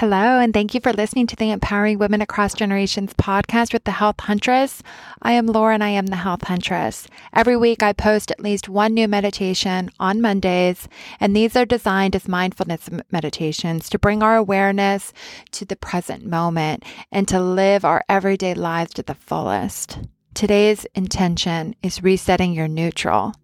Hello, 0.00 0.40
and 0.40 0.54
thank 0.54 0.72
you 0.72 0.80
for 0.80 0.94
listening 0.94 1.26
to 1.26 1.36
the 1.36 1.50
Empowering 1.50 1.98
Women 1.98 2.22
Across 2.22 2.54
Generations 2.54 3.12
podcast 3.12 3.74
with 3.74 3.84
the 3.84 3.90
Health 3.90 4.18
Huntress. 4.20 4.82
I 5.20 5.32
am 5.32 5.46
Laura 5.46 5.74
and 5.74 5.84
I 5.84 5.90
am 5.90 6.06
the 6.06 6.16
Health 6.16 6.44
Huntress. 6.44 7.06
Every 7.34 7.54
week 7.54 7.82
I 7.82 7.92
post 7.92 8.30
at 8.30 8.40
least 8.40 8.66
one 8.66 8.94
new 8.94 9.06
meditation 9.06 9.90
on 10.00 10.22
Mondays, 10.22 10.88
and 11.20 11.36
these 11.36 11.54
are 11.54 11.66
designed 11.66 12.16
as 12.16 12.26
mindfulness 12.26 12.88
meditations 13.10 13.90
to 13.90 13.98
bring 13.98 14.22
our 14.22 14.36
awareness 14.36 15.12
to 15.50 15.66
the 15.66 15.76
present 15.76 16.24
moment 16.24 16.82
and 17.12 17.28
to 17.28 17.38
live 17.38 17.84
our 17.84 18.02
everyday 18.08 18.54
lives 18.54 18.94
to 18.94 19.02
the 19.02 19.14
fullest. 19.14 19.98
Today's 20.32 20.86
intention 20.94 21.76
is 21.82 22.02
resetting 22.02 22.54
your 22.54 22.68
neutral. 22.68 23.34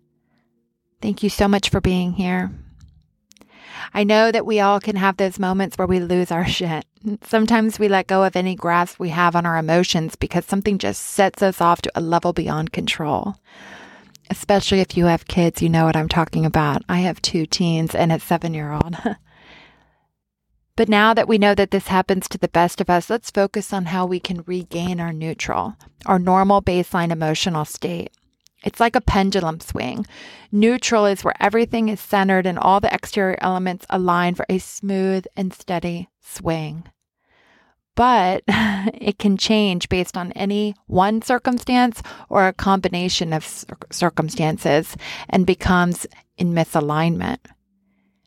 Thank 1.03 1.23
you 1.23 1.29
so 1.29 1.49
much 1.49 1.69
for 1.69 1.83
being 1.83 2.15
here. 2.15 2.51
I 3.93 4.05
know 4.05 4.31
that 4.33 4.47
we 4.47 4.61
all 4.61 4.81
can 4.81 4.97
have 4.97 5.17
those 5.17 5.39
moments 5.39 5.77
where 5.77 5.87
we 5.87 6.01
lose 6.01 6.31
our 6.31 6.47
shit. 6.47 6.85
Sometimes 7.23 7.79
we 7.79 7.89
let 7.89 8.07
go 8.07 8.25
of 8.25 8.37
any 8.37 8.55
grasp 8.55 8.99
we 8.99 9.11
have 9.11 9.37
on 9.37 9.47
our 9.47 9.57
emotions 9.57 10.17
because 10.17 10.45
something 10.45 10.79
just 10.79 11.03
sets 11.03 11.43
us 11.43 11.61
off 11.61 11.83
to 11.83 11.93
a 11.95 12.01
level 12.01 12.33
beyond 12.33 12.73
control. 12.73 13.37
Especially 14.29 14.81
if 14.81 14.97
you 14.97 15.07
have 15.07 15.29
kids, 15.29 15.63
you 15.63 15.69
know 15.69 15.85
what 15.85 15.97
I'm 15.97 16.09
talking 16.09 16.45
about. 16.45 16.83
I 16.89 16.99
have 16.99 17.23
two 17.23 17.47
teens 17.47 17.95
and 17.95 18.11
a 18.11 18.19
seven 18.19 18.55
year 18.55 18.73
old. 18.73 18.97
but 20.77 20.89
now 20.89 21.15
that 21.15 21.29
we 21.29 21.39
know 21.39 21.55
that 21.55 21.71
this 21.71 21.87
happens 21.89 22.29
to 22.29 22.39
the 22.39 22.49
best 22.49 22.81
of 22.81 22.91
us, 22.91 23.09
let's 23.09 23.31
focus 23.31 23.73
on 23.73 23.87
how 23.87 24.05
we 24.05 24.19
can 24.19 24.43
regain 24.47 25.01
our 25.01 25.13
neutral, 25.13 25.77
our 26.07 26.19
normal 26.19 26.61
baseline 26.61 27.13
emotional 27.13 27.65
state. 27.65 28.11
It's 28.65 28.81
like 28.81 28.97
a 28.97 29.01
pendulum 29.01 29.61
swing. 29.61 30.07
Neutral 30.51 31.07
is 31.07 31.23
where 31.23 31.41
everything 31.41 31.89
is 31.89 32.01
centered 32.01 32.47
and 32.47 32.59
all 32.59 32.81
the 32.81 32.93
exterior 32.93 33.39
elements 33.41 33.87
align 33.91 34.35
for 34.35 34.47
a 34.49 34.59
smooth 34.59 35.25
and 35.37 35.53
steady 35.53 36.09
swing. 36.21 36.85
But 37.95 38.45
it 38.49 39.19
can 39.19 39.37
change 39.37 39.89
based 39.89 40.17
on 40.17 40.33
any 40.33 40.75
one 40.87 41.23
circumstance 41.23 42.03
or 42.29 42.47
a 42.47 42.53
combination 42.53 43.33
of 43.33 43.65
circumstances 43.91 44.97
and 45.29 45.47
becomes 45.47 46.07
in 46.37 46.53
misalignment. 46.53 47.39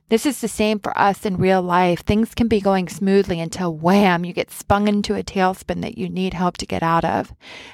This 0.10 0.26
is 0.26 0.42
the 0.42 0.48
same 0.48 0.80
for 0.80 0.98
us 0.98 1.24
in 1.24 1.38
real 1.38 1.62
life. 1.62 2.00
Things 2.00 2.34
can 2.34 2.48
be 2.48 2.60
going 2.60 2.90
smoothly 2.90 3.40
until 3.40 3.76
wham, 3.76 4.26
you 4.26 4.34
get 4.34 4.50
spun 4.50 4.88
into 4.88 5.14
a 5.14 5.22
tailspin 5.22 5.82
that 5.82 6.00
you 6.00 6.10
need 6.10 6.34
help 6.34 6.58
to 6.58 6.66
get 6.66 6.82
out 6.82 7.06
of. 7.06 7.32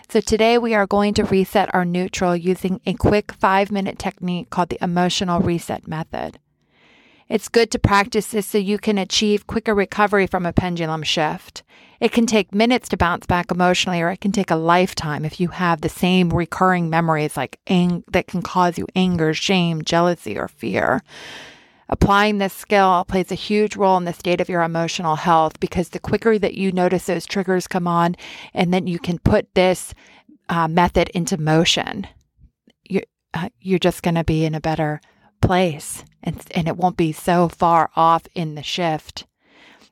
So 0.09 0.19
today 0.19 0.57
we 0.57 0.73
are 0.73 0.85
going 0.85 1.13
to 1.13 1.23
reset 1.23 1.73
our 1.73 1.85
neutral 1.85 2.35
using 2.35 2.81
a 2.85 2.93
quick 2.93 3.31
five 3.31 3.71
minute 3.71 3.97
technique 3.97 4.49
called 4.49 4.67
the 4.67 4.83
emotional 4.83 5.39
reset 5.39 5.87
method. 5.87 6.37
It's 7.29 7.47
good 7.47 7.71
to 7.71 7.79
practice 7.79 8.27
this 8.27 8.45
so 8.45 8.57
you 8.57 8.79
can 8.79 8.97
achieve 8.97 9.47
quicker 9.47 9.73
recovery 9.73 10.27
from 10.27 10.45
a 10.45 10.53
pendulum 10.53 11.03
shift. 11.03 11.63
It 12.01 12.11
can 12.11 12.25
take 12.25 12.53
minutes 12.53 12.89
to 12.89 12.97
bounce 12.97 13.25
back 13.25 13.49
emotionally, 13.49 14.01
or 14.01 14.09
it 14.11 14.19
can 14.19 14.33
take 14.33 14.51
a 14.51 14.57
lifetime 14.57 15.23
if 15.23 15.39
you 15.39 15.47
have 15.47 15.79
the 15.79 15.89
same 15.89 16.29
recurring 16.29 16.89
memories 16.89 17.37
like 17.37 17.59
ang- 17.67 18.03
that 18.11 18.27
can 18.27 18.41
cause 18.41 18.77
you 18.77 18.85
anger, 18.93 19.33
shame, 19.33 19.83
jealousy, 19.83 20.37
or 20.37 20.49
fear. 20.49 21.01
Applying 21.87 22.37
this 22.37 22.53
skill 22.53 23.05
plays 23.07 23.31
a 23.31 23.35
huge 23.35 23.75
role 23.75 23.97
in 23.97 24.05
the 24.05 24.13
state 24.13 24.41
of 24.41 24.49
your 24.49 24.63
emotional 24.63 25.15
health 25.15 25.59
because 25.59 25.89
the 25.89 25.99
quicker 25.99 26.39
that 26.39 26.55
you 26.55 26.71
notice 26.71 27.05
those 27.05 27.25
triggers 27.25 27.67
come 27.67 27.87
on 27.87 28.15
and 28.53 28.73
then 28.73 28.87
you 28.87 28.97
can 28.97 29.19
put 29.19 29.53
this 29.53 29.93
uh, 30.49 30.67
method 30.67 31.09
into 31.09 31.37
motion, 31.37 32.07
you're, 32.83 33.03
uh, 33.33 33.49
you're 33.59 33.79
just 33.79 34.01
going 34.01 34.15
to 34.15 34.23
be 34.23 34.45
in 34.45 34.55
a 34.55 34.61
better 34.61 34.99
place 35.41 36.03
and, 36.23 36.41
and 36.55 36.67
it 36.67 36.77
won't 36.77 36.97
be 36.97 37.11
so 37.11 37.47
far 37.47 37.91
off 37.95 38.23
in 38.33 38.55
the 38.55 38.63
shift. 38.63 39.25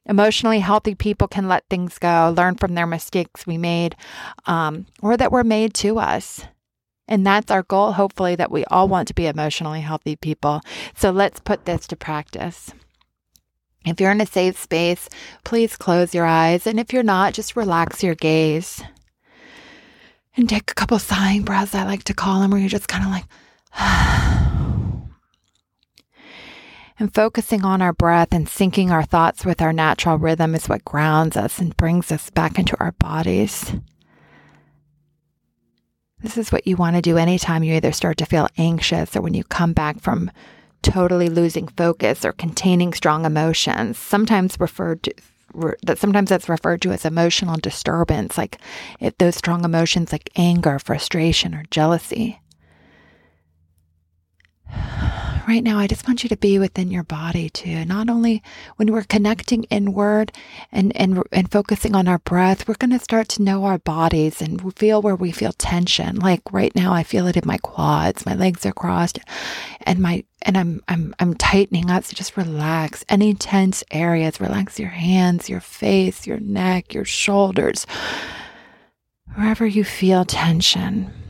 Emotionally 0.05 0.59
healthy 0.59 0.95
people 0.95 1.28
can 1.28 1.47
let 1.47 1.63
things 1.69 1.97
go, 1.97 2.33
learn 2.35 2.55
from 2.55 2.73
their 2.73 2.88
mistakes 2.88 3.47
we 3.47 3.57
made 3.57 3.95
um, 4.47 4.85
or 5.02 5.16
that 5.16 5.31
were 5.31 5.44
made 5.44 5.73
to 5.73 6.00
us. 6.00 6.45
And 7.07 7.25
that's 7.25 7.51
our 7.51 7.63
goal, 7.63 7.94
hopefully, 7.94 8.35
that 8.35 8.51
we 8.51 8.63
all 8.66 8.88
want 8.88 9.07
to 9.09 9.13
be 9.13 9.28
emotionally 9.28 9.81
healthy 9.81 10.16
people. 10.16 10.61
So 10.95 11.11
let's 11.11 11.39
put 11.39 11.66
this 11.66 11.85
to 11.88 11.95
practice. 11.95 12.72
If 13.85 14.00
you're 14.00 14.11
in 14.11 14.22
a 14.22 14.25
safe 14.25 14.57
space, 14.57 15.09
please 15.44 15.75
close 15.75 16.13
your 16.13 16.25
eyes. 16.25 16.66
And 16.66 16.79
if 16.79 16.94
you're 16.94 17.03
not, 17.03 17.33
just 17.33 17.57
relax 17.57 18.01
your 18.01 18.16
gaze. 18.16 18.81
And 20.35 20.47
take 20.47 20.72
a 20.72 20.75
couple 20.75 20.97
sighing 21.00 21.44
breaths, 21.44 21.75
I 21.75 21.83
like 21.83 22.05
to 22.05 22.13
call 22.13 22.39
them, 22.39 22.51
where 22.51 22.59
you're 22.59 22.69
just 22.69 22.88
kind 22.88 23.03
of 23.05 23.11
like, 23.11 23.25
and 26.99 27.13
focusing 27.13 27.66
on 27.66 27.81
our 27.81 27.94
breath 27.94 28.29
and 28.31 28.47
syncing 28.47 28.89
our 28.89 29.03
thoughts 29.03 29.45
with 29.45 29.61
our 29.61 29.73
natural 29.73 30.17
rhythm 30.17 30.55
is 30.55 30.69
what 30.69 30.85
grounds 30.85 31.35
us 31.35 31.59
and 31.59 31.78
brings 31.78 32.11
us 32.11 32.29
back 32.29 32.57
into 32.57 32.79
our 32.79 32.94
bodies. 32.94 33.73
This 36.23 36.38
is 36.38 36.53
what 36.53 36.66
you 36.66 36.78
want 36.78 36.95
to 36.95 37.01
do 37.01 37.17
anytime 37.17 37.63
you 37.63 37.73
either 37.75 37.91
start 37.91 38.17
to 38.17 38.25
feel 38.25 38.47
anxious 38.57 39.13
or 39.16 39.22
when 39.22 39.34
you 39.34 39.44
come 39.44 39.73
back 39.73 40.00
from 40.00 40.31
totally 40.81 41.28
losing 41.28 41.67
focus 41.67 42.23
or 42.23 42.31
containing 42.31 42.94
strong 42.94 43.25
emotions, 43.25 43.97
sometimes 43.97 44.59
referred 44.59 45.03
to 45.03 45.13
that 45.84 46.00
sometimes 46.00 46.29
that's 46.29 46.50
referred 46.50 46.81
to 46.81 46.91
as 46.91 47.06
emotional 47.06 47.57
disturbance, 47.57 48.39
like 48.39 48.57
if 49.00 49.16
those 49.19 49.35
strong 49.35 49.63
emotions 49.63 50.11
like 50.11 50.31
anger, 50.35 50.79
frustration, 50.79 51.53
or 51.53 51.63
jealousy 51.69 52.40
right 55.47 55.63
now, 55.63 55.79
I 55.79 55.87
just 55.87 56.07
want 56.07 56.23
you 56.23 56.29
to 56.29 56.37
be 56.37 56.59
within 56.59 56.91
your 56.91 57.03
body 57.03 57.49
too. 57.49 57.85
Not 57.85 58.09
only 58.09 58.43
when 58.77 58.91
we're 58.91 59.03
connecting 59.03 59.63
inward 59.65 60.31
and, 60.71 60.95
and, 60.95 61.23
and 61.31 61.51
focusing 61.51 61.95
on 61.95 62.07
our 62.07 62.19
breath, 62.19 62.67
we're 62.67 62.75
going 62.75 62.91
to 62.91 62.99
start 62.99 63.27
to 63.29 63.41
know 63.41 63.63
our 63.65 63.77
bodies 63.77 64.41
and 64.41 64.75
feel 64.77 65.01
where 65.01 65.15
we 65.15 65.31
feel 65.31 65.53
tension. 65.53 66.17
Like 66.17 66.41
right 66.51 66.75
now, 66.75 66.93
I 66.93 67.03
feel 67.03 67.27
it 67.27 67.37
in 67.37 67.43
my 67.45 67.57
quads, 67.57 68.25
my 68.25 68.35
legs 68.35 68.65
are 68.65 68.73
crossed 68.73 69.19
and 69.81 69.99
my, 69.99 70.23
and 70.41 70.57
I'm, 70.57 70.81
I'm, 70.87 71.15
I'm 71.19 71.33
tightening 71.35 71.89
up. 71.89 72.03
So 72.03 72.13
just 72.13 72.37
relax 72.37 73.05
any 73.09 73.33
tense 73.33 73.83
areas. 73.91 74.41
Relax 74.41 74.79
your 74.79 74.89
hands, 74.89 75.49
your 75.49 75.61
face, 75.61 76.27
your 76.27 76.39
neck, 76.39 76.93
your 76.93 77.05
shoulders, 77.05 77.85
wherever 79.35 79.65
you 79.65 79.83
feel 79.83 80.25
tension. 80.25 81.22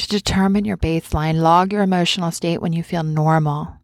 To 0.00 0.08
determine 0.08 0.64
your 0.64 0.78
baseline, 0.78 1.42
log 1.42 1.74
your 1.74 1.82
emotional 1.82 2.30
state 2.30 2.62
when 2.62 2.72
you 2.72 2.82
feel 2.82 3.02
normal, 3.02 3.76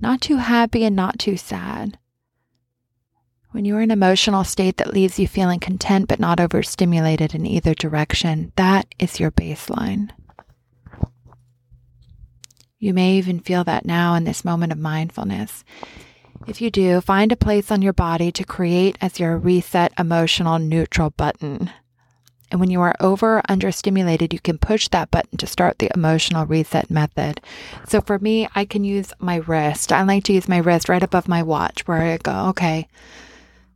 not 0.00 0.20
too 0.20 0.38
happy 0.38 0.82
and 0.82 0.96
not 0.96 1.20
too 1.20 1.36
sad. 1.36 1.96
When 3.52 3.64
you're 3.64 3.80
in 3.80 3.92
an 3.92 3.98
emotional 3.98 4.42
state 4.42 4.78
that 4.78 4.92
leaves 4.92 5.16
you 5.16 5.28
feeling 5.28 5.60
content 5.60 6.08
but 6.08 6.18
not 6.18 6.40
overstimulated 6.40 7.36
in 7.36 7.46
either 7.46 7.72
direction, 7.72 8.50
that 8.56 8.92
is 8.98 9.20
your 9.20 9.30
baseline. 9.30 10.10
You 12.80 12.92
may 12.92 13.12
even 13.14 13.38
feel 13.38 13.62
that 13.62 13.86
now 13.86 14.16
in 14.16 14.24
this 14.24 14.44
moment 14.44 14.72
of 14.72 14.78
mindfulness. 14.78 15.62
If 16.48 16.60
you 16.60 16.68
do, 16.68 17.00
find 17.00 17.30
a 17.30 17.36
place 17.36 17.70
on 17.70 17.80
your 17.80 17.92
body 17.92 18.32
to 18.32 18.42
create 18.42 18.98
as 19.00 19.20
your 19.20 19.38
reset 19.38 19.92
emotional 20.00 20.58
neutral 20.58 21.10
button. 21.10 21.70
And 22.50 22.60
when 22.60 22.70
you 22.70 22.80
are 22.80 22.94
over 23.00 23.42
understimulated, 23.48 24.32
you 24.32 24.40
can 24.40 24.58
push 24.58 24.88
that 24.88 25.10
button 25.10 25.36
to 25.38 25.46
start 25.46 25.78
the 25.78 25.90
emotional 25.94 26.46
reset 26.46 26.90
method. 26.90 27.40
So 27.86 28.00
for 28.00 28.18
me, 28.18 28.48
I 28.54 28.64
can 28.64 28.84
use 28.84 29.12
my 29.18 29.36
wrist. 29.36 29.92
I 29.92 30.02
like 30.02 30.24
to 30.24 30.32
use 30.32 30.48
my 30.48 30.58
wrist 30.58 30.88
right 30.88 31.02
above 31.02 31.28
my 31.28 31.42
watch 31.42 31.86
where 31.86 32.00
I 32.00 32.16
go, 32.16 32.46
okay, 32.48 32.88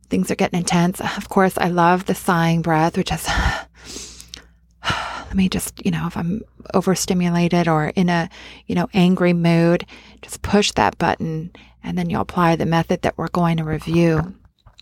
things 0.09 0.31
are 0.31 0.35
getting 0.35 0.59
intense. 0.59 0.99
Of 1.01 1.29
course, 1.29 1.57
I 1.57 1.69
love 1.69 2.05
the 2.05 2.15
sighing 2.15 2.61
breath, 2.61 2.97
which 2.97 3.11
is, 3.11 3.27
let 4.83 5.35
me 5.35 5.49
just, 5.49 5.85
you 5.85 5.91
know, 5.91 6.07
if 6.07 6.17
I'm 6.17 6.41
overstimulated 6.73 7.67
or 7.67 7.87
in 7.89 8.09
a, 8.09 8.29
you 8.65 8.75
know, 8.75 8.89
angry 8.93 9.33
mood, 9.33 9.85
just 10.21 10.41
push 10.41 10.71
that 10.71 10.97
button 10.97 11.51
and 11.83 11.97
then 11.97 12.09
you'll 12.09 12.21
apply 12.21 12.55
the 12.55 12.65
method 12.65 13.01
that 13.01 13.17
we're 13.17 13.27
going 13.27 13.57
to 13.57 13.63
review 13.63 14.33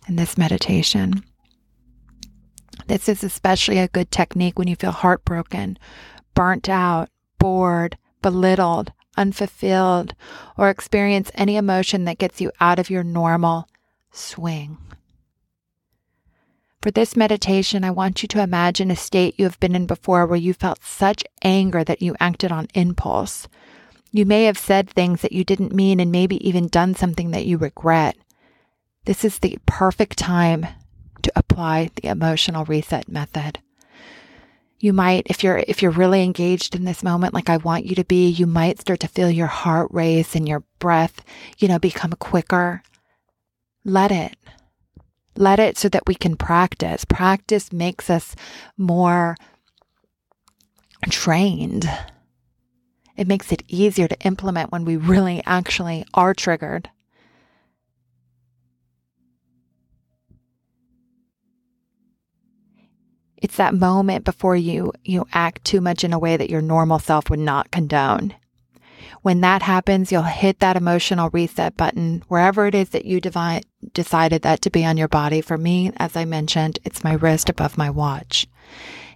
in 0.07 0.15
this 0.15 0.38
meditation. 0.38 1.24
This 2.88 3.07
is 3.10 3.24
especially 3.24 3.80
a 3.80 3.88
good 3.88 4.12
technique 4.12 4.57
when 4.57 4.68
you 4.68 4.75
feel 4.75 4.92
heartbroken, 4.92 5.78
burnt 6.33 6.69
out, 6.69 7.10
bored, 7.39 7.98
belittled, 8.22 8.92
unfulfilled, 9.18 10.16
or 10.57 10.69
experience 10.69 11.31
any 11.36 11.57
emotion 11.57 12.06
that 12.06 12.18
gets 12.18 12.42
you 12.42 12.51
out 12.60 12.80
of 12.80 12.89
your 12.89 13.04
normal 13.04 13.68
swing. 14.12 14.78
For 16.81 16.89
this 16.89 17.16
meditation, 17.16 17.83
I 17.83 17.92
want 17.92 18.24
you 18.24 18.28
to 18.30 18.42
imagine 18.42 18.89
a 18.89 18.95
state 18.95 19.36
you 19.38 19.45
have 19.45 19.60
been 19.60 19.75
in 19.75 19.86
before 19.86 20.25
where 20.25 20.38
you 20.38 20.54
felt 20.54 20.84
such 20.84 21.24
anger 21.44 21.84
that 21.84 22.01
you 22.01 22.16
acted 22.19 22.51
on 22.51 22.68
impulse. 22.74 23.48
You 24.12 24.25
may 24.25 24.45
have 24.45 24.57
said 24.57 24.89
things 24.89 25.22
that 25.22 25.31
you 25.31 25.44
didn't 25.44 25.75
mean 25.75 26.00
and 26.00 26.12
maybe 26.12 26.45
even 26.48 26.68
done 26.68 26.95
something 26.95 27.31
that 27.31 27.45
you 27.45 27.57
regret. 27.57 28.18
This 29.06 29.24
is 29.24 29.39
the 29.39 29.60
perfect 29.68 30.18
time 30.18 30.66
to 31.23 31.31
apply 31.35 31.91
the 31.95 32.07
emotional 32.07 32.65
reset 32.65 33.07
method. 33.07 33.59
You 34.79 34.94
might, 34.94 35.27
if 35.27 35.44
you're, 35.44 35.63
if 35.68 35.81
you're 35.81 35.91
really 35.91 36.23
engaged 36.23 36.75
in 36.75 36.85
this 36.85 37.03
moment, 37.03 37.35
like 37.35 37.50
I 37.50 37.57
want 37.57 37.85
you 37.85 37.94
to 37.95 38.03
be, 38.03 38.27
you 38.27 38.47
might 38.47 38.79
start 38.81 39.00
to 39.01 39.07
feel 39.07 39.29
your 39.29 39.47
heart 39.47 39.89
race 39.91 40.35
and 40.35 40.47
your 40.47 40.63
breath, 40.79 41.23
you 41.59 41.68
know, 41.68 41.77
become 41.77 42.13
quicker. 42.13 42.81
Let 43.85 44.12
it. 44.12 44.35
Let 45.35 45.59
it 45.59 45.77
so 45.77 45.88
that 45.89 46.07
we 46.07 46.15
can 46.15 46.35
practice. 46.35 47.06
Practice 47.06 47.71
makes 47.71 48.09
us 48.09 48.35
more 48.75 49.38
trained. 51.09 51.89
It 53.15 53.27
makes 53.27 53.51
it 53.51 53.63
easier 53.67 54.07
to 54.07 54.19
implement 54.21 54.71
when 54.71 54.83
we 54.83 54.97
really 54.97 55.44
actually 55.45 56.06
are 56.13 56.33
triggered. 56.33 56.89
It's 63.41 63.57
that 63.57 63.73
moment 63.73 64.23
before 64.23 64.55
you 64.55 64.93
you 65.03 65.25
act 65.33 65.65
too 65.65 65.81
much 65.81 66.03
in 66.03 66.13
a 66.13 66.19
way 66.19 66.38
that 66.38 66.49
your 66.49 66.61
normal 66.61 66.99
self 66.99 67.29
would 67.29 67.39
not 67.39 67.71
condone. 67.71 68.35
When 69.23 69.41
that 69.41 69.61
happens, 69.61 70.11
you'll 70.11 70.23
hit 70.23 70.59
that 70.59 70.77
emotional 70.77 71.29
reset 71.31 71.77
button 71.77 72.23
wherever 72.27 72.65
it 72.65 72.73
is 72.73 72.89
that 72.89 73.05
you 73.05 73.19
devi- 73.19 73.63
decided 73.93 74.41
that 74.43 74.61
to 74.61 74.71
be 74.71 74.85
on 74.85 74.97
your 74.97 75.07
body. 75.07 75.41
For 75.41 75.57
me, 75.57 75.91
as 75.97 76.15
I 76.15 76.25
mentioned, 76.25 76.79
it's 76.85 77.03
my 77.03 77.13
wrist 77.13 77.49
above 77.49 77.77
my 77.77 77.89
watch. 77.89 78.47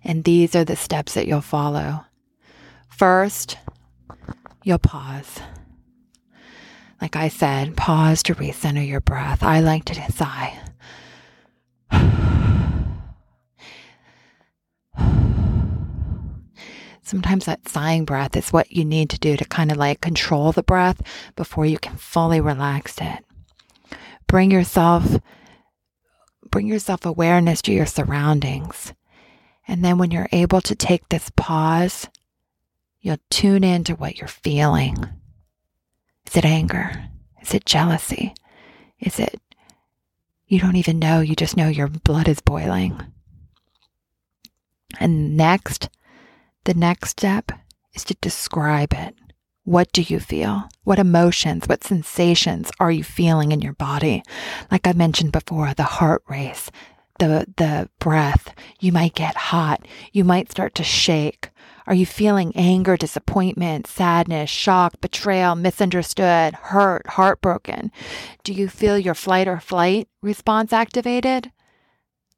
And 0.04 0.24
these 0.24 0.56
are 0.56 0.64
the 0.64 0.76
steps 0.76 1.16
that 1.16 1.28
you'll 1.28 1.42
follow. 1.42 2.06
First, 2.90 3.58
you'll 4.64 4.78
pause. 4.78 5.40
Like 7.02 7.16
I 7.16 7.28
said, 7.28 7.76
pause 7.76 8.22
to 8.24 8.36
recenter 8.36 8.88
your 8.88 9.02
breath. 9.02 9.44
I 9.44 9.60
like 9.60 9.86
to 9.86 10.12
sigh. 10.12 10.58
Sometimes 17.06 17.46
that 17.46 17.70
sighing 17.70 18.04
breath 18.04 18.36
is 18.36 18.52
what 18.52 18.72
you 18.72 18.84
need 18.84 19.12
to 19.12 19.20
do 19.20 19.38
to 19.38 19.46
kind 19.46 19.72
of 19.72 19.78
like 19.78 20.02
control 20.02 20.52
the 20.52 20.64
breath 20.64 21.02
before 21.36 21.66
you 21.66 21.78
can 21.78 21.96
fully 21.98 22.42
relax 22.42 22.98
it. 23.00 23.24
Bring 24.28 24.50
yourself 24.50 25.22
bring 26.50 26.68
yourself 26.68 27.06
awareness 27.06 27.62
to 27.62 27.72
your 27.72 27.86
surroundings. 27.86 28.94
And 29.68 29.84
then 29.84 29.98
when 29.98 30.10
you're 30.10 30.30
able 30.32 30.62
to 30.62 30.76
take 30.76 31.10
this 31.10 31.30
pause, 31.36 32.08
you'll 33.02 33.18
tune 33.30 33.64
into 33.64 33.94
what 33.94 34.18
you're 34.18 34.28
feeling. 34.28 34.96
Is 36.26 36.36
it 36.36 36.46
anger? 36.46 37.10
Is 37.42 37.54
it 37.54 37.66
jealousy? 37.66 38.34
Is 39.00 39.20
it 39.20 39.40
you 40.48 40.60
don't 40.60 40.76
even 40.76 40.98
know, 40.98 41.20
you 41.20 41.36
just 41.36 41.58
know 41.58 41.68
your 41.68 41.88
blood 41.88 42.28
is 42.28 42.40
boiling. 42.40 43.00
And 45.00 45.38
next, 45.38 45.90
the 46.66 46.74
next 46.74 47.12
step 47.12 47.52
is 47.94 48.04
to 48.04 48.16
describe 48.22 48.94
it. 48.94 49.16
What 49.64 49.92
do 49.94 50.02
you 50.02 50.20
feel? 50.20 50.68
What 50.84 51.00
emotions, 51.00 51.68
what 51.68 51.84
sensations 51.84 52.72
are 52.80 52.92
you 52.92 53.04
feeling 53.04 53.52
in 53.52 53.62
your 53.62 53.74
body? 53.74 54.24
Like 54.70 54.86
I 54.86 54.94
mentioned 54.94 55.32
before, 55.32 55.74
the 55.74 55.84
heart 55.84 56.24
race, 56.28 56.70
the, 57.20 57.48
the 57.58 57.90
breath. 58.00 58.54
You 58.80 58.92
might 58.92 59.16
get 59.16 59.36
hot. 59.36 59.88
You 60.12 60.24
might 60.24 60.52
start 60.52 60.76
to 60.76 60.84
shake. 60.84 61.50
Are 61.88 61.96
you 61.96 62.06
feeling 62.06 62.52
anger, 62.56 62.98
disappointment, 62.98 63.88
sadness, 63.88 64.50
shock, 64.50 65.00
betrayal, 65.02 65.56
misunderstood, 65.56 66.56
hurt, 66.56 67.08
heartbroken? 67.08 67.92
Do 68.44 68.54
you 68.54 68.68
feel 68.68 68.98
your 68.98 69.14
flight 69.14 69.48
or 69.48 69.60
flight 69.60 70.08
response 70.22 70.74
activated? 70.74 71.52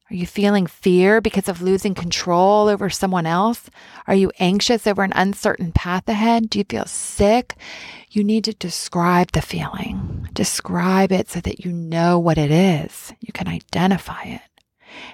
Are 0.09 0.15
you 0.15 0.25
feeling 0.25 0.67
fear 0.67 1.19
because 1.19 1.49
of 1.49 1.61
losing 1.61 1.93
control 1.93 2.69
over 2.69 2.89
someone 2.89 3.25
else? 3.25 3.69
Are 4.07 4.15
you 4.15 4.31
anxious 4.39 4.87
over 4.87 5.03
an 5.03 5.11
uncertain 5.13 5.73
path 5.73 6.07
ahead? 6.07 6.49
Do 6.49 6.59
you 6.59 6.65
feel 6.69 6.85
sick? 6.85 7.55
You 8.09 8.23
need 8.23 8.45
to 8.45 8.53
describe 8.53 9.33
the 9.33 9.41
feeling. 9.41 10.29
Describe 10.31 11.11
it 11.11 11.29
so 11.29 11.41
that 11.41 11.65
you 11.65 11.73
know 11.73 12.17
what 12.19 12.37
it 12.37 12.51
is. 12.51 13.13
You 13.19 13.33
can 13.33 13.49
identify 13.49 14.23
it. 14.23 14.41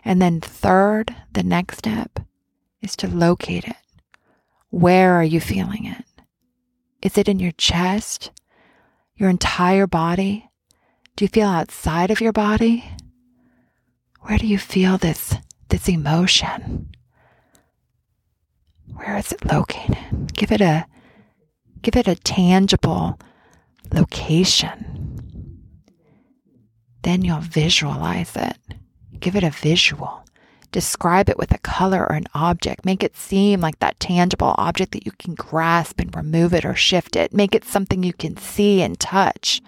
And 0.06 0.22
then, 0.22 0.40
third, 0.40 1.16
the 1.32 1.44
next 1.44 1.80
step 1.80 2.20
is 2.84 2.96
to 2.98 3.08
locate 3.08 3.68
it. 3.68 3.76
Where 4.70 5.14
are 5.14 5.24
you 5.24 5.40
feeling 5.40 5.86
it? 5.86 6.06
Is 7.02 7.18
it 7.18 7.28
in 7.28 7.40
your 7.40 7.52
chest? 7.54 8.30
Your 9.16 9.30
entire 9.30 9.88
body? 9.88 10.52
Do 11.16 11.26
you 11.26 11.30
feel 11.30 11.48
outside 11.48 12.12
of 12.12 12.22
your 12.22 12.32
body? 12.32 12.86
Where 14.24 14.38
do 14.38 14.48
you 14.48 14.58
feel 14.58 14.98
this, 14.98 15.36
this 15.70 15.90
emotion? 15.90 16.90
Where 18.94 19.18
is 19.18 19.32
it 19.34 19.46
located? 19.46 20.34
Give 20.34 20.52
it 20.52 20.62
a, 20.62 20.86
give 21.82 21.98
it 21.98 22.08
a 22.08 22.16
tangible 22.16 23.20
location. 23.92 25.60
Then 27.02 27.24
you'll 27.24 27.40
visualize 27.42 28.36
it. 28.38 28.58
Give 29.20 29.36
it 29.36 29.44
a 29.44 29.50
visual. 29.50 30.24
Describe 30.72 31.30
it 31.30 31.38
with 31.38 31.52
a 31.52 31.60
color 31.60 32.08
or 32.10 32.16
an 32.16 32.28
object. 32.34 32.86
Make 32.86 33.04
it 33.04 33.18
seem 33.18 33.60
like 33.60 33.80
that 33.80 34.00
tangible 34.00 34.56
object 34.58 34.94
that 34.94 35.06
you 35.06 35.12
can 35.20 35.36
grasp 35.36 36.00
and 36.00 36.16
remove 36.16 36.54
it 36.54 36.64
or 36.64 36.76
shift 36.76 37.18
it. 37.18 37.34
Make 37.34 37.54
it 37.54 37.66
something 37.66 38.04
you 38.04 38.14
can 38.14 38.38
see 38.38 38.82
and 38.82 38.98
touch. 39.00 39.62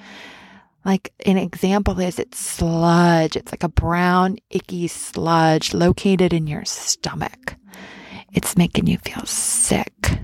Like 0.85 1.11
an 1.25 1.37
example 1.37 1.99
is 1.99 2.19
it's 2.19 2.39
sludge. 2.39 3.35
It's 3.35 3.51
like 3.51 3.63
a 3.63 3.69
brown, 3.69 4.37
icky 4.51 4.87
sludge 4.87 5.73
located 5.73 6.31
in 6.31 6.45
your 6.45 6.63
stomach. 6.63 7.55
It's 8.31 8.55
making 8.55 8.85
you 8.85 8.99
feel 8.99 9.25
sick. 9.25 10.19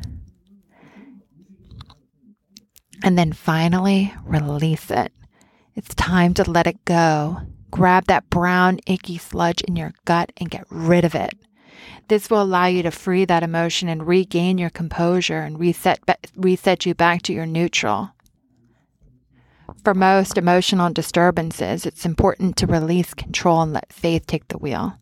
And 3.03 3.17
then 3.17 3.33
finally, 3.33 4.13
release 4.23 4.91
it. 4.91 5.11
It's 5.75 5.95
time 5.95 6.35
to 6.35 6.49
let 6.49 6.67
it 6.67 6.85
go. 6.85 7.37
Grab 7.71 8.05
that 8.05 8.29
brown, 8.29 8.79
icky 8.85 9.17
sludge 9.17 9.61
in 9.61 9.75
your 9.75 9.93
gut 10.05 10.31
and 10.37 10.51
get 10.51 10.65
rid 10.69 11.05
of 11.05 11.15
it. 11.15 11.33
This 12.09 12.29
will 12.29 12.41
allow 12.41 12.65
you 12.65 12.83
to 12.83 12.91
free 12.91 13.25
that 13.25 13.41
emotion 13.41 13.89
and 13.89 14.05
regain 14.05 14.59
your 14.59 14.69
composure 14.69 15.39
and 15.39 15.57
reset, 15.57 15.99
reset 16.35 16.85
you 16.85 16.93
back 16.93 17.23
to 17.23 17.33
your 17.33 17.45
neutral. 17.47 18.11
For 19.83 19.93
most 19.93 20.37
emotional 20.37 20.91
disturbances, 20.91 21.85
it's 21.85 22.05
important 22.05 22.55
to 22.57 22.67
release 22.67 23.13
control 23.13 23.61
and 23.61 23.73
let 23.73 23.91
faith 23.91 24.27
take 24.27 24.47
the 24.47 24.57
wheel. 24.57 24.97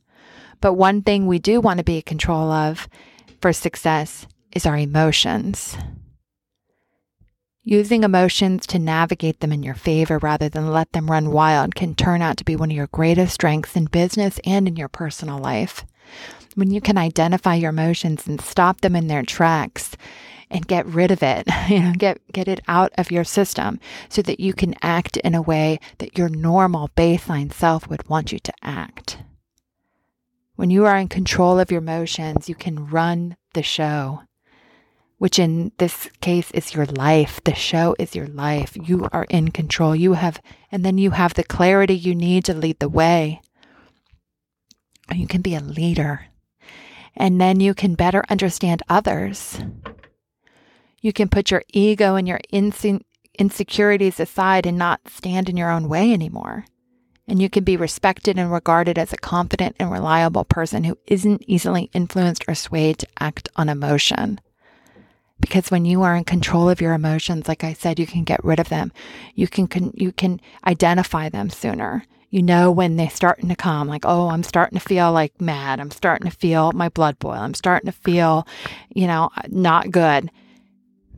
But 0.62 0.74
one 0.74 1.02
thing 1.02 1.26
we 1.26 1.40
do 1.40 1.62
want 1.62 1.78
to 1.80 1.84
be 1.84 1.98
in 1.98 2.02
control 2.04 2.52
of 2.52 2.88
for 3.42 3.54
success 3.54 4.28
is 4.52 4.66
our 4.66 4.78
emotions. 4.78 5.78
Using 7.64 8.04
emotions 8.04 8.66
to 8.68 8.80
navigate 8.80 9.42
them 9.42 9.52
in 9.52 9.64
your 9.64 9.76
favor 9.76 10.18
rather 10.18 10.50
than 10.50 10.72
let 10.72 10.92
them 10.92 11.12
run 11.12 11.32
wild 11.32 11.76
can 11.76 11.94
turn 11.94 12.22
out 12.22 12.38
to 12.38 12.46
be 12.46 12.56
one 12.56 12.72
of 12.72 12.76
your 12.76 12.88
greatest 12.88 13.34
strengths 13.34 13.76
in 13.76 13.86
business 13.86 14.40
and 14.46 14.68
in 14.68 14.76
your 14.76 14.88
personal 14.88 15.38
life. 15.38 15.86
When 16.56 16.72
you 16.72 16.82
can 16.82 16.98
identify 16.98 17.56
your 17.56 17.70
emotions 17.70 18.28
and 18.28 18.42
stop 18.42 18.82
them 18.82 18.96
in 18.96 19.08
their 19.08 19.24
tracks, 19.24 19.96
and 20.50 20.68
get 20.68 20.86
rid 20.86 21.12
of 21.12 21.22
it, 21.22 21.48
you 21.70 21.80
know, 21.80 21.94
get, 21.94 22.20
get 22.32 22.48
it 22.48 22.62
out 22.68 22.92
of 22.98 23.12
your 23.12 23.24
system 23.24 23.80
so 24.10 24.22
that 24.22 24.40
you 24.40 24.54
can 24.54 24.76
act 24.82 25.18
in 25.18 25.36
a 25.36 25.42
way 25.42 25.80
that 26.00 26.18
your 26.18 26.30
normal 26.30 26.90
baseline 26.90 27.54
self 27.54 27.88
would 27.90 28.08
want 28.10 28.32
you 28.32 28.40
to 28.40 28.54
act. 28.62 29.18
When 30.56 30.70
you 30.70 30.86
are 30.86 30.98
in 30.98 31.08
control 31.08 31.60
of 31.60 31.72
your 31.72 31.80
emotions, 31.80 32.50
you 32.50 32.56
can 32.56 32.88
run 32.88 33.38
the 33.54 33.64
show, 33.64 34.24
which 35.18 35.40
in 35.40 35.72
this 35.78 36.10
case 36.20 36.52
is 36.52 36.74
your 36.74 36.86
life. 36.86 37.40
The 37.46 37.56
show 37.56 37.96
is 37.98 38.14
your 38.14 38.28
life. 38.28 38.76
You 38.76 39.08
are 39.14 39.26
in 39.30 39.52
control. 39.52 39.96
You 39.96 40.14
have, 40.14 40.42
and 40.72 40.84
then 40.84 40.98
you 40.98 41.12
have 41.12 41.34
the 41.34 41.46
clarity 41.46 41.96
you 41.96 42.14
need 42.14 42.44
to 42.46 42.54
lead 42.54 42.80
the 42.80 42.90
way. 42.90 43.42
You 45.14 45.28
can 45.28 45.42
be 45.42 45.56
a 45.56 45.62
leader. 45.62 46.26
And 47.16 47.40
then 47.40 47.60
you 47.60 47.74
can 47.74 47.96
better 47.96 48.24
understand 48.30 48.84
others. 48.90 49.60
You 51.02 51.14
can 51.14 51.30
put 51.30 51.52
your 51.52 51.64
ego 51.70 52.16
and 52.16 52.28
your 52.28 52.40
inse- 52.54 53.04
insecurities 53.38 54.20
aside 54.20 54.66
and 54.66 54.78
not 54.78 55.02
stand 55.08 55.50
in 55.50 55.58
your 55.58 55.72
own 55.72 55.88
way 55.88 56.12
anymore. 56.12 56.66
And 57.28 57.42
you 57.42 57.50
can 57.50 57.64
be 57.64 57.78
respected 57.78 58.38
and 58.38 58.52
regarded 58.52 58.98
as 58.98 59.14
a 59.14 59.18
confident 59.18 59.76
and 59.80 59.92
reliable 59.92 60.46
person 60.46 60.84
who 60.84 60.98
isn't 61.06 61.44
easily 61.48 61.90
influenced 61.94 62.44
or 62.48 62.56
swayed 62.56 63.00
to 63.00 63.08
act 63.20 63.50
on 63.56 63.70
emotion. 63.70 64.42
Because 65.40 65.72
when 65.72 65.86
you 65.86 66.02
are 66.02 66.16
in 66.16 66.26
control 66.26 66.70
of 66.70 66.82
your 66.82 66.94
emotions, 66.94 67.48
like 67.48 67.64
I 67.64 67.74
said, 67.74 68.00
you 68.00 68.08
can 68.08 68.24
get 68.24 68.44
rid 68.44 68.60
of 68.60 68.70
them. 68.70 68.92
You 69.36 69.48
can, 69.48 69.68
can 69.68 69.92
you 69.94 70.12
can 70.12 70.42
identify 70.66 71.30
them 71.30 71.50
sooner. 71.50 72.04
You 72.30 72.42
know 72.42 72.72
when 72.72 72.96
they're 72.96 73.10
starting 73.10 73.48
to 73.50 73.56
come, 73.56 73.88
like, 73.88 74.06
oh, 74.06 74.30
I'm 74.30 74.44
starting 74.44 74.78
to 74.78 74.86
feel 74.86 75.12
like 75.12 75.40
mad. 75.40 75.80
I'm 75.80 75.92
starting 75.92 76.30
to 76.30 76.36
feel 76.36 76.74
my 76.74 76.90
blood 76.90 77.18
boil. 77.20 77.32
I'm 77.34 77.54
starting 77.54 77.90
to 77.90 77.98
feel, 77.98 78.46
you 78.94 79.08
know, 79.08 79.30
not 79.48 79.92
good 79.92 80.30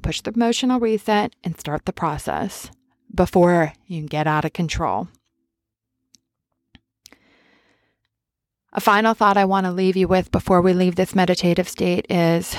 push 0.01 0.21
the 0.21 0.31
emotional 0.33 0.79
reset 0.79 1.35
and 1.43 1.59
start 1.59 1.85
the 1.85 1.93
process 1.93 2.69
before 3.13 3.73
you 3.87 4.07
get 4.07 4.27
out 4.27 4.45
of 4.45 4.53
control. 4.53 5.07
A 8.73 8.79
final 8.79 9.13
thought 9.13 9.35
I 9.35 9.45
want 9.45 9.65
to 9.65 9.71
leave 9.71 9.97
you 9.97 10.07
with 10.07 10.31
before 10.31 10.61
we 10.61 10.73
leave 10.73 10.95
this 10.95 11.13
meditative 11.13 11.67
state 11.67 12.05
is 12.09 12.55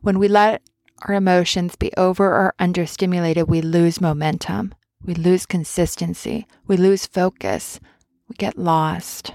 when 0.00 0.18
we 0.18 0.28
let 0.28 0.62
our 1.02 1.14
emotions 1.14 1.74
be 1.76 1.92
over 1.96 2.26
or 2.26 2.54
understimulated, 2.60 3.48
we 3.48 3.60
lose 3.60 4.00
momentum, 4.00 4.74
we 5.04 5.14
lose 5.14 5.46
consistency, 5.46 6.46
we 6.66 6.76
lose 6.76 7.06
focus, 7.06 7.80
we 8.28 8.36
get 8.36 8.58
lost. 8.58 9.32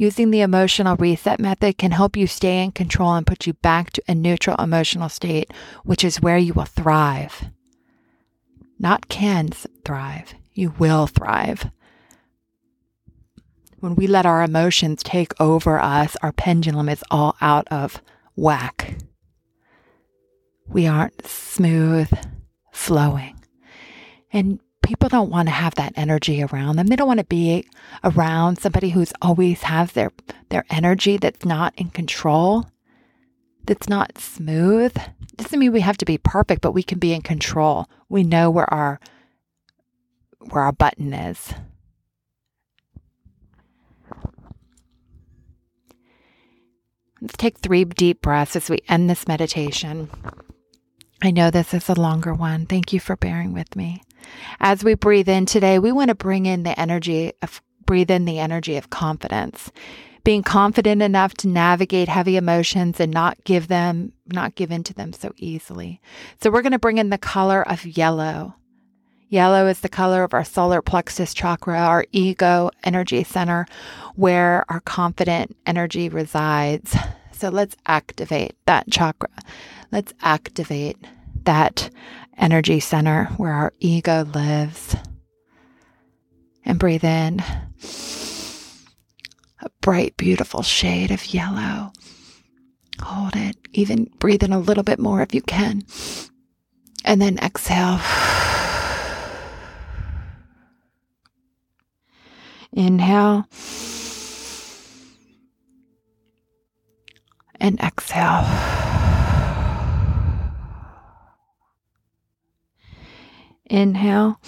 Using 0.00 0.30
the 0.30 0.42
emotional 0.42 0.94
reset 0.94 1.40
method 1.40 1.76
can 1.76 1.90
help 1.90 2.16
you 2.16 2.28
stay 2.28 2.62
in 2.62 2.70
control 2.70 3.14
and 3.14 3.26
put 3.26 3.48
you 3.48 3.54
back 3.54 3.90
to 3.90 4.02
a 4.06 4.14
neutral 4.14 4.54
emotional 4.56 5.08
state, 5.08 5.52
which 5.82 6.04
is 6.04 6.20
where 6.20 6.38
you 6.38 6.54
will 6.54 6.66
thrive. 6.66 7.46
Not 8.78 9.08
can 9.08 9.48
thrive, 9.84 10.34
you 10.54 10.72
will 10.78 11.08
thrive. 11.08 11.72
When 13.80 13.96
we 13.96 14.06
let 14.06 14.24
our 14.24 14.44
emotions 14.44 15.02
take 15.02 15.32
over 15.40 15.80
us, 15.80 16.16
our 16.22 16.30
pendulum 16.30 16.88
is 16.88 17.02
all 17.10 17.34
out 17.40 17.66
of 17.68 18.00
whack. 18.36 18.98
We 20.68 20.86
aren't 20.86 21.26
smooth 21.26 22.08
flowing. 22.70 23.36
And 24.32 24.60
people 24.88 25.10
don't 25.10 25.28
want 25.28 25.46
to 25.46 25.52
have 25.52 25.74
that 25.74 25.92
energy 25.96 26.42
around 26.42 26.76
them. 26.76 26.86
They 26.86 26.96
don't 26.96 27.06
want 27.06 27.20
to 27.20 27.26
be 27.26 27.68
around 28.02 28.58
somebody 28.58 28.88
who's 28.88 29.12
always 29.20 29.60
has 29.64 29.92
their 29.92 30.10
their 30.48 30.64
energy 30.70 31.18
that's 31.18 31.44
not 31.44 31.74
in 31.76 31.90
control, 31.90 32.64
that's 33.66 33.86
not 33.86 34.16
smooth. 34.16 34.96
Doesn't 35.36 35.58
mean 35.58 35.72
we 35.72 35.82
have 35.82 35.98
to 35.98 36.06
be 36.06 36.16
perfect, 36.16 36.62
but 36.62 36.72
we 36.72 36.82
can 36.82 36.98
be 36.98 37.12
in 37.12 37.20
control. 37.20 37.86
We 38.08 38.24
know 38.24 38.50
where 38.50 38.72
our 38.72 38.98
where 40.38 40.64
our 40.64 40.72
button 40.72 41.12
is. 41.12 41.52
Let's 47.20 47.36
take 47.36 47.58
three 47.58 47.84
deep 47.84 48.22
breaths 48.22 48.56
as 48.56 48.70
we 48.70 48.78
end 48.88 49.10
this 49.10 49.28
meditation. 49.28 50.08
I 51.20 51.30
know 51.30 51.50
this 51.50 51.74
is 51.74 51.90
a 51.90 51.94
longer 51.94 52.32
one. 52.32 52.64
Thank 52.64 52.94
you 52.94 53.00
for 53.00 53.16
bearing 53.16 53.52
with 53.52 53.76
me. 53.76 54.02
As 54.60 54.84
we 54.84 54.94
breathe 54.94 55.28
in 55.28 55.46
today, 55.46 55.78
we 55.78 55.92
want 55.92 56.08
to 56.08 56.14
bring 56.14 56.46
in 56.46 56.62
the 56.62 56.78
energy 56.78 57.32
of 57.42 57.62
breathe 57.86 58.10
in 58.10 58.26
the 58.26 58.38
energy 58.38 58.76
of 58.76 58.90
confidence. 58.90 59.72
Being 60.22 60.42
confident 60.42 61.00
enough 61.00 61.32
to 61.34 61.48
navigate 61.48 62.08
heavy 62.08 62.36
emotions 62.36 63.00
and 63.00 63.12
not 63.12 63.42
give 63.44 63.68
them, 63.68 64.12
not 64.26 64.56
give 64.56 64.70
in 64.70 64.84
to 64.84 64.94
them 64.94 65.14
so 65.14 65.32
easily. 65.36 66.02
So 66.42 66.50
we're 66.50 66.60
going 66.62 66.72
to 66.72 66.78
bring 66.78 66.98
in 66.98 67.08
the 67.08 67.16
color 67.16 67.66
of 67.66 67.86
yellow. 67.86 68.54
Yellow 69.30 69.66
is 69.66 69.80
the 69.80 69.88
color 69.88 70.24
of 70.24 70.34
our 70.34 70.44
solar 70.44 70.82
plexus 70.82 71.32
chakra, 71.32 71.78
our 71.78 72.04
ego 72.12 72.70
energy 72.84 73.24
center, 73.24 73.66
where 74.16 74.64
our 74.68 74.80
confident 74.80 75.56
energy 75.66 76.08
resides. 76.08 76.96
So 77.32 77.48
let's 77.50 77.76
activate 77.86 78.56
that 78.66 78.90
chakra. 78.90 79.30
Let's 79.92 80.12
activate 80.20 80.98
that 81.44 81.88
energy 82.38 82.80
center 82.80 83.24
where 83.36 83.52
our 83.52 83.72
ego 83.80 84.24
lives. 84.34 84.96
And 86.64 86.78
breathe 86.78 87.04
in 87.04 87.40
a 89.60 89.70
bright, 89.80 90.16
beautiful 90.16 90.62
shade 90.62 91.10
of 91.10 91.34
yellow. 91.34 91.92
Hold 93.02 93.36
it. 93.36 93.56
Even 93.72 94.10
breathe 94.18 94.42
in 94.42 94.52
a 94.52 94.58
little 94.58 94.84
bit 94.84 94.98
more 94.98 95.22
if 95.22 95.34
you 95.34 95.42
can. 95.42 95.82
And 97.04 97.20
then 97.20 97.38
exhale. 97.38 98.00
Inhale 102.72 103.48
and 107.60 107.80
exhale. 107.80 108.87
Inhale. 113.68 114.40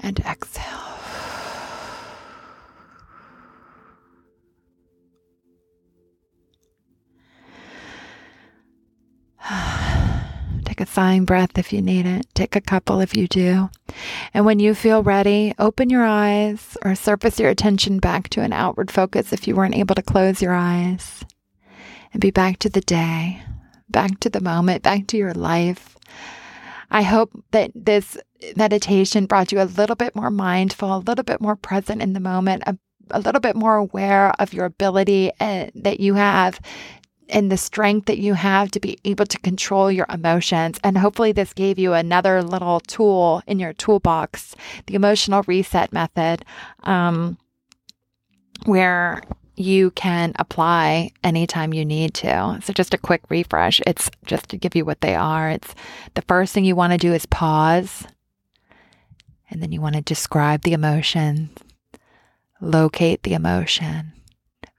And 0.00 0.18
exhale. 0.20 0.64
Take 10.64 10.80
a 10.80 10.86
sighing 10.86 11.24
breath 11.24 11.56
if 11.56 11.72
you 11.72 11.80
need 11.82 12.06
it. 12.06 12.26
Take 12.34 12.56
a 12.56 12.60
couple 12.60 13.00
if 13.00 13.16
you 13.16 13.28
do. 13.28 13.70
And 14.34 14.44
when 14.44 14.58
you 14.58 14.74
feel 14.74 15.02
ready, 15.02 15.54
open 15.58 15.90
your 15.90 16.04
eyes 16.04 16.76
or 16.84 16.94
surface 16.94 17.38
your 17.38 17.50
attention 17.50 17.98
back 17.98 18.28
to 18.30 18.40
an 18.40 18.52
outward 18.52 18.90
focus 18.90 19.32
if 19.32 19.46
you 19.46 19.54
weren't 19.54 19.76
able 19.76 19.94
to 19.94 20.02
close 20.02 20.42
your 20.42 20.54
eyes. 20.54 21.24
And 22.12 22.20
be 22.20 22.30
back 22.30 22.58
to 22.58 22.68
the 22.68 22.80
day, 22.80 23.42
back 23.92 24.20
to 24.20 24.30
the 24.30 24.40
moment, 24.40 24.82
back 24.82 25.06
to 25.08 25.16
your 25.16 25.34
life. 25.34 25.96
I 26.90 27.02
hope 27.02 27.30
that 27.52 27.70
this 27.74 28.18
meditation 28.56 29.26
brought 29.26 29.52
you 29.52 29.60
a 29.60 29.64
little 29.64 29.96
bit 29.96 30.14
more 30.14 30.30
mindful, 30.30 30.96
a 30.96 30.98
little 30.98 31.24
bit 31.24 31.40
more 31.40 31.56
present 31.56 32.02
in 32.02 32.12
the 32.12 32.20
moment, 32.20 32.64
a, 32.66 32.76
a 33.10 33.20
little 33.20 33.40
bit 33.40 33.56
more 33.56 33.76
aware 33.76 34.32
of 34.38 34.52
your 34.52 34.66
ability 34.66 35.30
uh, 35.40 35.66
that 35.74 36.00
you 36.00 36.14
have 36.14 36.60
and 37.28 37.50
the 37.50 37.56
strength 37.56 38.06
that 38.06 38.18
you 38.18 38.34
have 38.34 38.70
to 38.72 38.80
be 38.80 38.98
able 39.04 39.24
to 39.24 39.38
control 39.38 39.90
your 39.90 40.06
emotions. 40.12 40.78
And 40.84 40.98
hopefully, 40.98 41.32
this 41.32 41.54
gave 41.54 41.78
you 41.78 41.94
another 41.94 42.42
little 42.42 42.80
tool 42.80 43.42
in 43.46 43.58
your 43.58 43.72
toolbox 43.72 44.54
the 44.86 44.94
emotional 44.94 45.42
reset 45.46 45.92
method, 45.92 46.44
um, 46.82 47.38
where 48.66 49.22
you 49.54 49.90
can 49.92 50.32
apply 50.38 51.10
anytime 51.22 51.74
you 51.74 51.84
need 51.84 52.14
to. 52.14 52.58
So, 52.62 52.72
just 52.72 52.94
a 52.94 52.98
quick 52.98 53.22
refresh. 53.28 53.80
It's 53.86 54.10
just 54.24 54.48
to 54.50 54.56
give 54.56 54.74
you 54.74 54.84
what 54.84 55.00
they 55.00 55.14
are. 55.14 55.50
It's 55.50 55.74
the 56.14 56.22
first 56.22 56.54
thing 56.54 56.64
you 56.64 56.76
want 56.76 56.92
to 56.92 56.98
do 56.98 57.12
is 57.12 57.26
pause, 57.26 58.06
and 59.50 59.62
then 59.62 59.72
you 59.72 59.80
want 59.80 59.96
to 59.96 60.02
describe 60.02 60.62
the 60.62 60.72
emotion, 60.72 61.50
locate 62.60 63.22
the 63.22 63.34
emotion, 63.34 64.12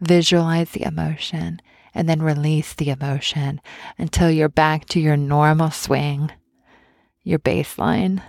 visualize 0.02 0.72
the 0.72 0.84
emotion, 0.84 1.62
and 1.94 2.10
then 2.10 2.22
release 2.22 2.74
the 2.74 2.90
emotion 2.90 3.62
until 3.98 4.32
you're 4.32 4.50
back 4.50 4.86
to 4.86 5.00
your 5.00 5.18
normal 5.18 5.70
swing, 5.70 6.32
your 7.24 7.40
baseline. 7.40 8.22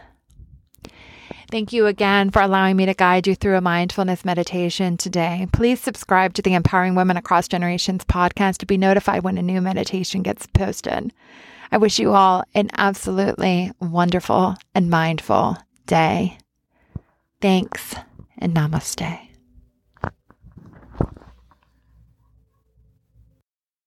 Thank 1.55 1.73
you 1.73 1.87
again 1.87 2.31
for 2.31 2.43
allowing 2.43 2.77
me 2.77 2.85
to 2.87 2.95
guide 2.95 3.29
you 3.29 3.37
through 3.37 3.57
a 3.57 3.61
mindfulness 3.61 4.25
meditation 4.25 4.97
today. 4.97 5.47
Please 5.53 5.81
subscribe 5.81 6.35
to 6.35 6.43
the 6.43 6.55
Empowering 6.55 6.97
Women 6.97 7.17
Across 7.17 7.47
Generations 7.47 8.05
podcast 8.05 8.57
to 8.57 8.67
be 8.67 8.77
notified 8.77 9.23
when 9.23 9.39
a 9.39 9.43
new 9.43 9.61
meditation 9.61 10.25
gets 10.25 10.49
posted. 10.49 11.13
I 11.71 11.77
wish 11.77 12.01
you 12.01 12.13
all 12.13 12.43
an 12.57 12.71
absolutely 12.77 13.71
wonderful 13.81 14.57
and 14.75 14.91
mindful 14.91 15.57
day. 15.87 16.39
Thanks 17.41 17.95
and 18.37 18.53
namaste. 18.53 19.29